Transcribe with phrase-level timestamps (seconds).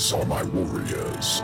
[0.00, 1.42] are my warriors.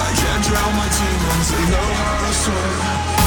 [0.00, 3.19] I can't drown my demons, they know how to swim.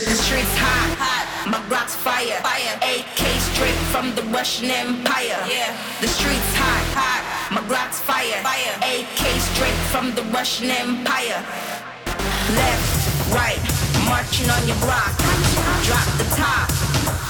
[0.00, 1.26] The streets hot, hot.
[1.46, 2.78] My block's fire, fire.
[2.82, 3.20] AK
[3.52, 5.38] straight from the Russian Empire.
[5.48, 5.76] Yeah.
[6.00, 7.52] The streets hot, hot.
[7.52, 8.42] My block's fire.
[8.42, 8.74] fire.
[8.82, 11.44] AK straight from the Russian Empire.
[12.56, 13.60] Left, right,
[14.06, 15.14] marching on your block.
[15.84, 16.70] Drop the top,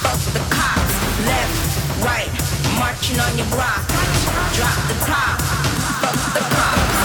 [0.00, 2.30] fuck the cops left, right,
[2.78, 3.86] marching on your block.
[4.54, 5.40] Drop the top,
[6.00, 6.99] fuck the pop.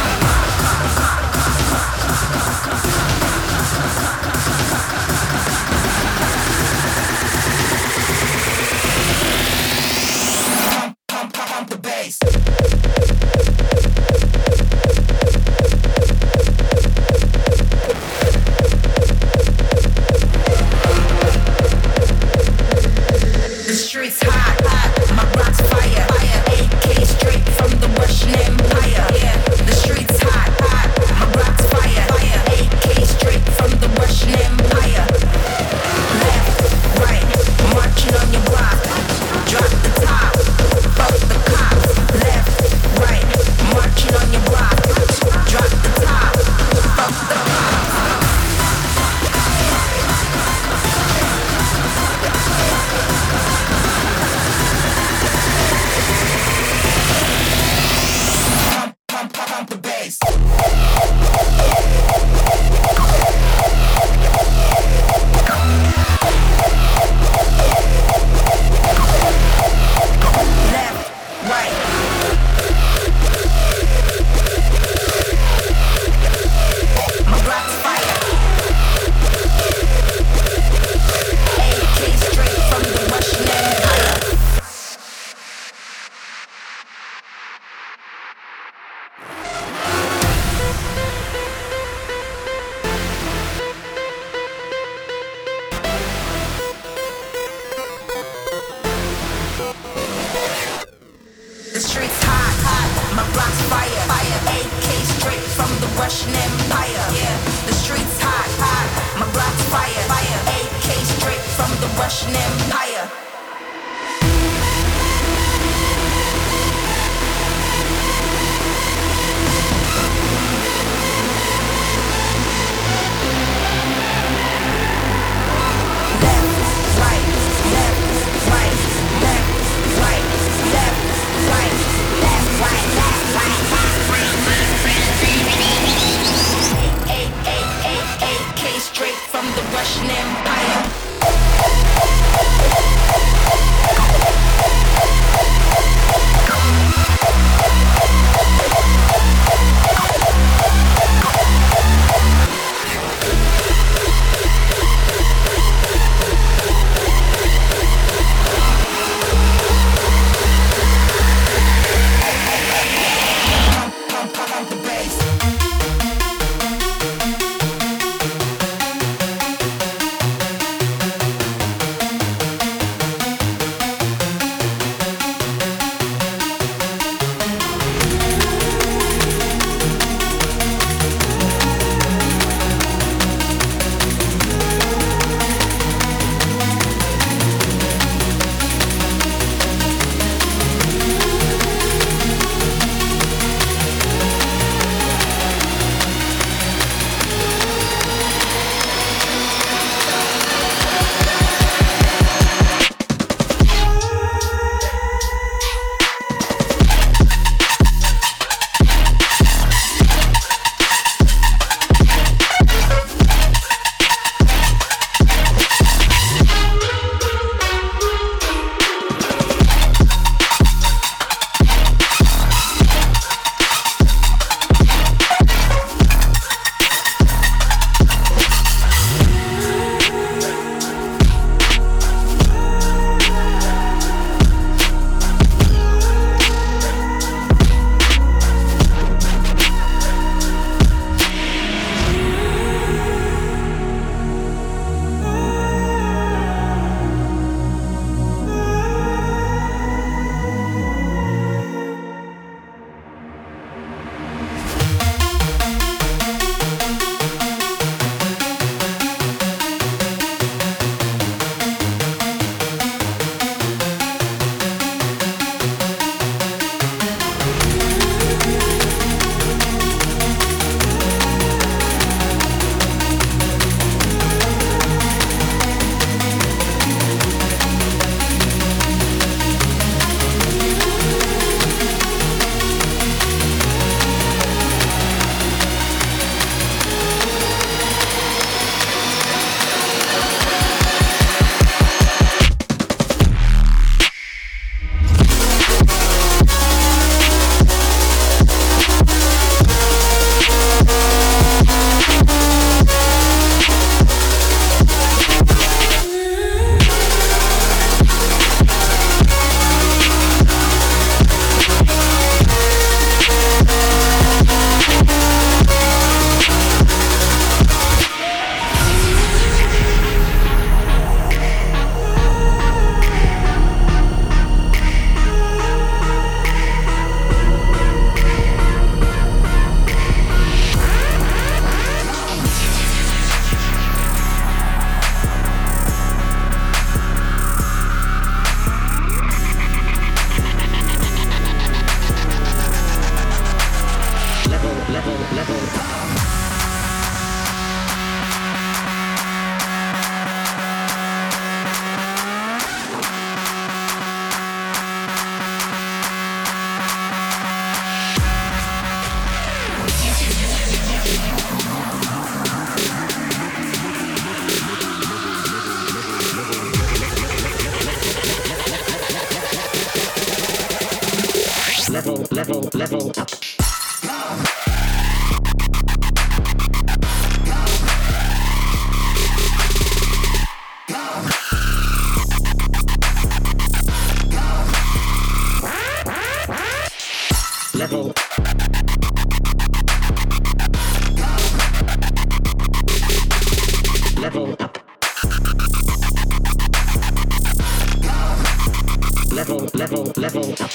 [399.36, 400.72] level, level, level up.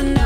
[0.00, 0.19] in a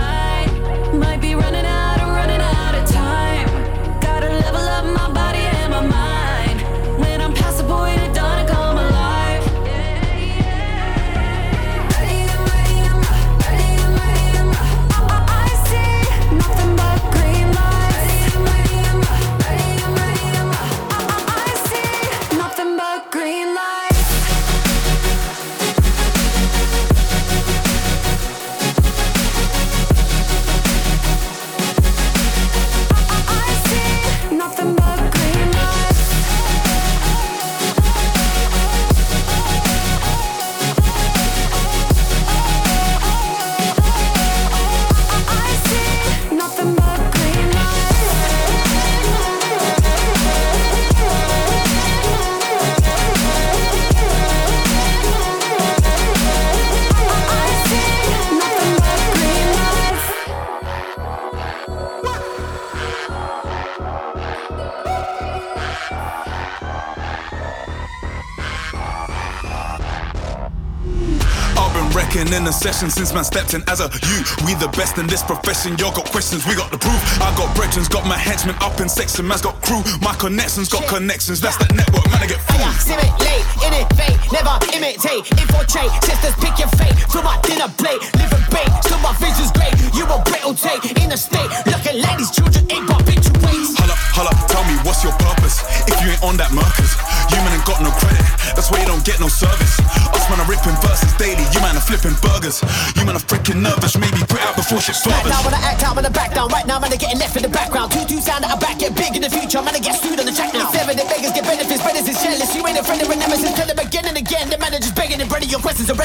[72.65, 74.25] session since man stepped in as a you.
[74.49, 75.77] We the best in this profession.
[75.77, 76.97] Y'all got questions, we got the proof.
[77.21, 79.29] I got brethren, got my henchmen up in section.
[79.29, 79.85] Man's got crew.
[80.01, 81.45] My connections got connections.
[81.45, 82.25] That's that network, man.
[82.25, 82.65] I get fooled.
[82.81, 85.29] Simulate, innovate, never imitate.
[85.37, 86.97] Infiltrate, sisters pick your fate.
[87.13, 88.71] To my dinner plate, live a bait.
[88.81, 89.77] Still my vision's great.
[89.93, 91.53] You a brittle take in a state.
[91.69, 93.77] Looking like these children ain't but habituates.
[94.15, 95.67] Holla, tell me what's your purpose?
[95.91, 96.95] If you ain't on that Mercers,
[97.35, 98.23] you man ain't got no credit.
[98.55, 99.75] That's why you don't get no service.
[100.15, 101.43] Us man are ripping verses daily.
[101.51, 102.63] You man are flipping burgers.
[102.95, 103.99] You man are freaking nervous.
[103.99, 105.27] Maybe put out before shit slobbers.
[105.27, 106.47] Right now when I act out, when I back down.
[106.55, 107.91] Right now man, I getting left in the background.
[107.91, 109.59] Two two sound at the back, get big in the future.
[109.59, 110.71] Man, I get sued on the track now.
[110.71, 111.83] Seven, the beggars get benefits.
[111.83, 112.55] Brothers is jealous.
[112.55, 113.51] You ain't a friend of a nemesis.
[113.59, 114.47] Tell them again and again.
[114.47, 115.51] The manager's begging and ready.
[115.51, 115.99] Your questions are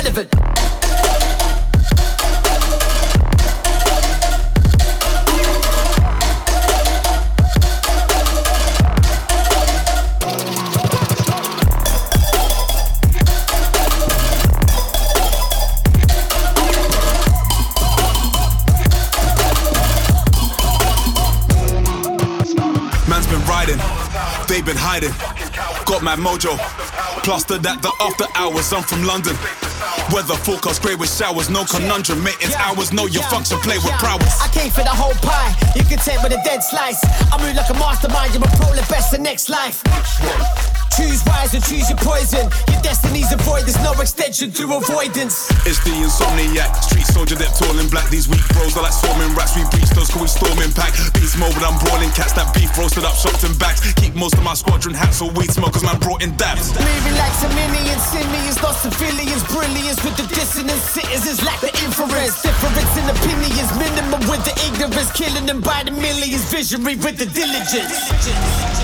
[25.99, 26.57] Got my mojo,
[27.23, 28.71] plastered at the after hours.
[28.71, 29.35] I'm from London.
[30.13, 32.23] Weather forecast grey with showers, no conundrum.
[32.39, 34.39] It's hours, know your function, play with prowess.
[34.39, 37.03] I came for the whole pie, you can take with a dead slice.
[37.03, 39.83] I move like a mastermind, you're a pro the best the next life.
[40.99, 42.51] Choose wise and choose your poison.
[42.67, 45.47] Your destiny's a void, there's no extension through avoidance.
[45.63, 48.11] It's the insomniac, street soldier that tall in black.
[48.11, 49.55] These weak bros are like swarming rats.
[49.55, 50.91] We breach those, cause we storming pack.
[51.15, 52.35] Beast mode, but I'm brawling cats.
[52.35, 53.79] That beef roasted up, shocked and backs.
[53.95, 56.75] Keep most of my squadron hats or weed smokers, man brought in dabs.
[56.75, 60.83] Leaving like simians, simians, not civilians, brilliance with the dissonance.
[60.83, 62.43] Citizens lack the inference.
[62.43, 65.15] Difference in opinions, minimum with the ignorance.
[65.15, 68.78] Killing them by the millions, visionary with the diligence.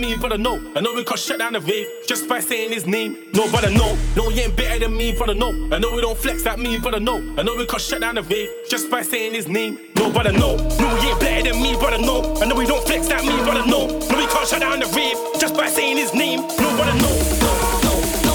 [0.00, 0.56] Me, brother, no.
[0.74, 3.16] I know we can't shut down the rave just by saying his name.
[3.34, 3.96] No, brother, no.
[4.16, 5.50] No, he ain't better than me, brother, no.
[5.70, 7.16] I know we don't flex like me, brother, no.
[7.36, 9.78] I know we can't shut down the rave just by saying his name.
[9.96, 10.56] No, brother, no.
[10.56, 12.34] No, he ain't better than me, brother, no.
[12.40, 13.86] I know we don't flex like me, brother, no.
[13.86, 16.40] No, we can't shut down the rave just by saying his name.
[16.40, 17.14] Nobody know.
[17.42, 18.34] No, brother, no.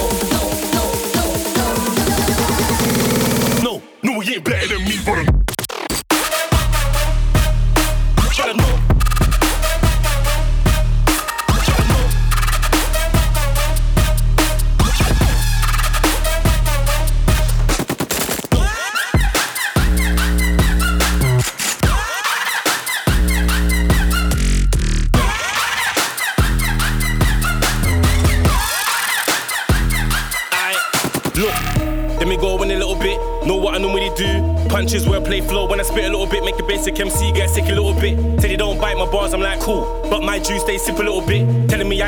[3.62, 4.85] No, no, he ain't better than me,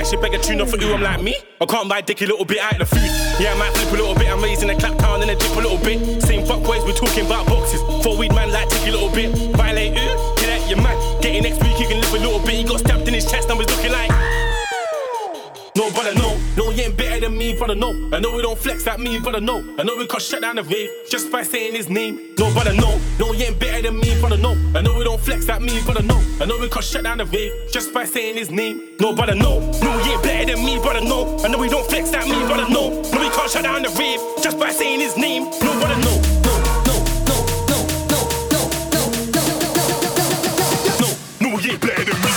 [0.09, 1.37] should beg a tune off for you, I'm like me.
[1.61, 3.11] I can't buy dick a little bit out of the food.
[3.39, 4.29] Yeah, I might flip a little bit.
[4.33, 6.23] I'm raising a clap pound and a dip a little bit.
[6.23, 7.83] Same fuck boys, we're talking about boxes.
[8.03, 9.37] Four weed man like take a little bit.
[9.53, 10.09] Violate you,
[10.41, 10.97] get out your man.
[11.21, 12.55] Getting next week, you can live a little bit.
[12.55, 14.09] He got stabbed in his chest, and was looking like.
[15.77, 16.41] No, brother, no.
[16.57, 16.68] No,
[17.29, 18.17] he ain't better than me, brother, no.
[18.17, 19.65] I know we don't flex like me, brother, no.
[19.79, 22.35] I know we can shut down the rave just by saying his name.
[22.39, 22.99] No, brother, no.
[23.19, 24.57] No, he ain't better than me, brother, no.
[24.75, 26.17] I know we don't flex like me, brother, no.
[26.41, 28.97] I know we can shut down the rave just by saying his name.
[29.01, 29.61] No, brother, no.
[29.61, 31.39] No, he ain't better than me, brother, no.
[31.45, 33.03] I know we don't flex like me, brother, no.
[33.13, 35.45] No, we can't shut down the rave just by saying his name.
[35.45, 36.15] No, brother, no.
[36.45, 37.79] No, no, no, no, no,
[38.11, 39.13] no, no, no, no,
[40.89, 42.19] no, no, no, he ain't better than me, brother.
[42.19, 42.28] Brother,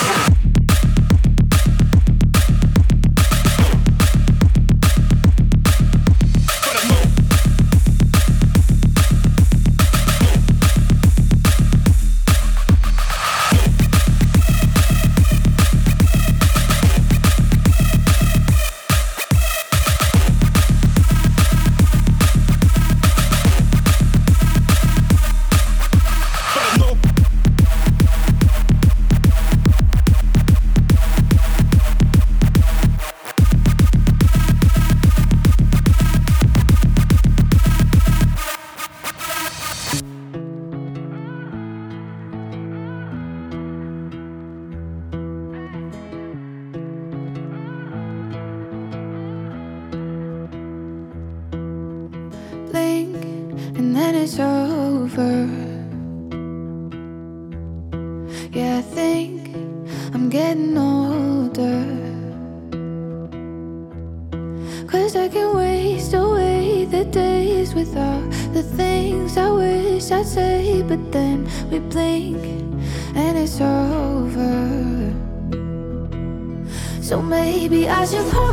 [78.02, 78.51] as you pour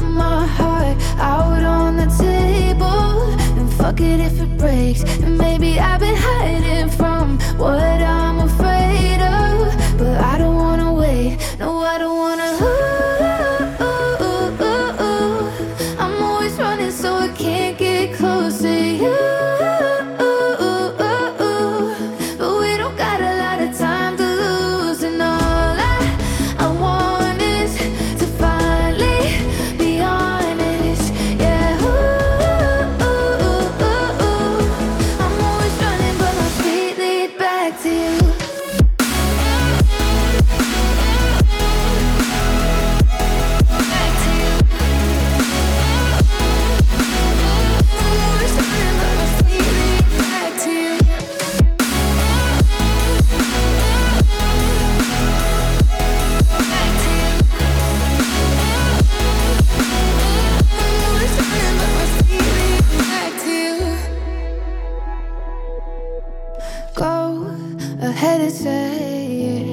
[68.46, 69.64] say.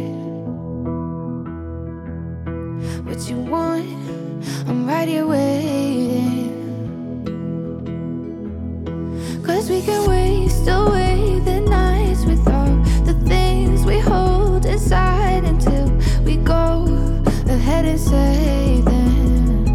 [3.06, 3.86] What you want,
[4.68, 6.52] I'm right here waiting.
[9.46, 12.76] Cause we can waste away the nights with all
[13.06, 15.88] the things we hold inside until
[16.24, 16.84] we go
[17.48, 19.66] ahead and say them.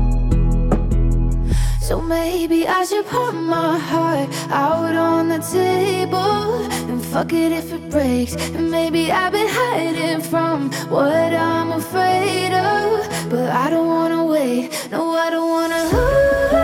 [1.81, 7.53] So maybe I should put my heart out on the table and fuck it
[7.91, 8.35] breaks.
[8.57, 13.29] And maybe I've been hiding from what I'm afraid of.
[13.29, 14.89] But I don't wanna wait.
[14.91, 15.81] No, I don't wanna.
[15.93, 16.59] Ooh,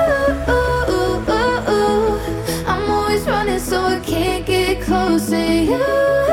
[0.52, 2.66] ooh, ooh, ooh, ooh.
[2.66, 6.25] I'm always running so I can't get close to you.